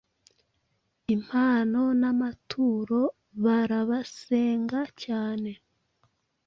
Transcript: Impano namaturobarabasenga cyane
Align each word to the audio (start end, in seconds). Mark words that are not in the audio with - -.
Impano 1.15 1.81
namaturobarabasenga 2.01 4.79
cyane 5.03 5.51